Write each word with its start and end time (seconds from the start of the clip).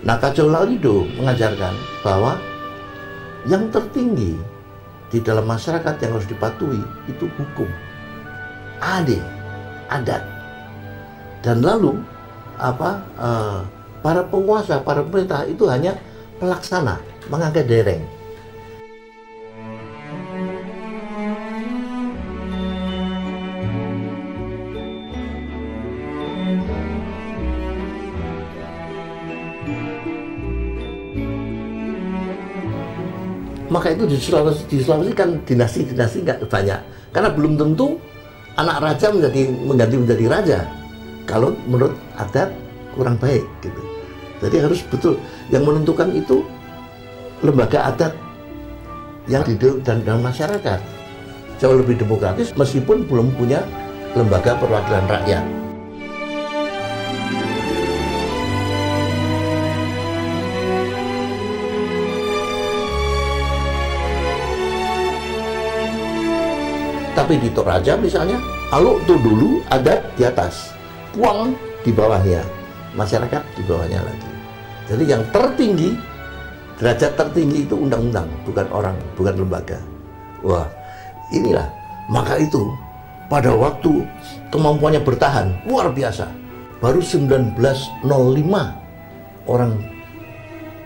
Nah, 0.00 0.16
Kajol 0.16 0.48
Lalido 0.48 1.04
mengajarkan 1.20 1.76
bahwa 2.00 2.40
yang 3.44 3.68
tertinggi 3.68 4.36
di 5.12 5.18
dalam 5.20 5.44
masyarakat 5.44 6.00
yang 6.00 6.12
harus 6.16 6.28
dipatuhi 6.28 6.80
itu 7.08 7.28
hukum, 7.36 7.68
adil, 8.80 9.20
adat, 9.92 10.24
dan 11.44 11.60
lalu 11.60 12.00
apa 12.56 13.00
eh, 13.20 13.60
para 14.00 14.24
penguasa, 14.24 14.80
para 14.80 15.04
pemerintah 15.04 15.44
itu 15.44 15.68
hanya 15.68 15.96
pelaksana, 16.40 17.00
mengangkat 17.28 17.68
dereng. 17.68 18.04
Maka 33.70 33.94
itu 33.94 34.04
di 34.10 34.18
Sulawesi, 34.18 34.66
di 34.66 34.82
Sulawesi 34.82 35.14
kan 35.14 35.38
dinasti-dinasti 35.46 36.26
nggak 36.26 36.38
banyak. 36.50 36.80
Karena 37.14 37.30
belum 37.30 37.54
tentu 37.54 38.02
anak 38.58 38.82
raja 38.82 39.14
menjadi 39.14 39.40
mengganti 39.62 39.96
menjadi 39.96 40.24
raja. 40.26 40.58
Kalau 41.24 41.54
menurut 41.70 41.94
adat 42.18 42.50
kurang 42.98 43.14
baik 43.22 43.46
gitu. 43.62 43.80
Jadi 44.42 44.56
harus 44.58 44.82
betul 44.90 45.14
yang 45.54 45.62
menentukan 45.62 46.10
itu 46.10 46.42
lembaga 47.46 47.94
adat 47.94 48.12
yang 49.30 49.46
di 49.46 49.54
dan 49.86 50.02
dalam 50.02 50.26
masyarakat 50.26 50.80
jauh 51.60 51.76
lebih 51.76 52.00
demokratis 52.00 52.56
meskipun 52.56 53.06
belum 53.06 53.36
punya 53.38 53.62
lembaga 54.18 54.58
perwakilan 54.58 55.06
rakyat. 55.06 55.44
Tapi 67.20 67.36
di 67.36 67.52
Toraja 67.52 68.00
misalnya, 68.00 68.40
kalau 68.72 68.96
itu 68.96 69.12
dulu 69.20 69.60
ada 69.68 70.00
di 70.16 70.24
atas, 70.24 70.72
puang 71.12 71.52
di 71.84 71.92
bawahnya, 71.92 72.40
masyarakat 72.96 73.44
di 73.60 73.62
bawahnya 73.68 74.00
lagi. 74.00 74.30
Jadi 74.88 75.04
yang 75.04 75.20
tertinggi, 75.28 76.00
derajat 76.80 77.20
tertinggi 77.20 77.68
itu 77.68 77.76
undang-undang, 77.76 78.24
bukan 78.48 78.64
orang, 78.72 78.96
bukan 79.20 79.36
lembaga. 79.36 79.76
Wah, 80.40 80.64
inilah. 81.28 81.68
Maka 82.08 82.40
itu 82.40 82.72
pada 83.28 83.52
waktu 83.52 84.00
kemampuannya 84.48 85.04
bertahan 85.04 85.68
luar 85.68 85.92
biasa. 85.92 86.24
Baru 86.80 87.04
1905 87.04 88.00
orang 89.44 89.76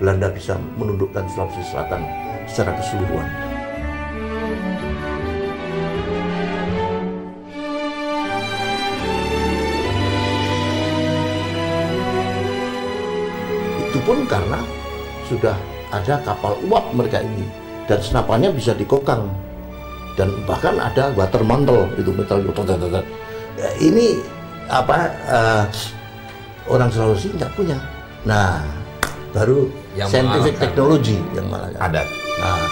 Belanda 0.03 0.35
bisa 0.35 0.59
menundukkan 0.75 1.31
Sulawesi 1.31 1.63
Selatan 1.71 2.03
secara 2.51 2.75
keseluruhan. 2.75 3.44
Itu 13.95 14.03
pun 14.03 14.27
karena 14.27 14.59
sudah 15.31 15.55
ada 15.95 16.19
kapal 16.27 16.59
uap 16.67 16.91
mereka 16.99 17.23
ini. 17.23 17.47
Dan 17.87 18.03
senapannya 18.03 18.51
bisa 18.51 18.75
dikokang. 18.75 19.31
Dan 20.19 20.35
bahkan 20.51 20.83
ada 20.83 21.15
water 21.15 21.47
mantle 21.47 21.87
itu 21.95 22.11
metal 22.11 22.43
ini 23.79 24.19
apa 24.67 25.15
uh, 25.31 25.63
orang 26.67 26.91
Sulawesi 26.91 27.31
nggak 27.39 27.55
punya. 27.55 27.79
Nah, 28.27 28.67
baru 29.31 29.71
Yang 29.95 30.11
scientific 30.11 30.59
technology 30.59 31.23
yang 31.39 31.47
malah 31.47 31.71
Adat. 31.79 32.11
Nah, 32.43 32.67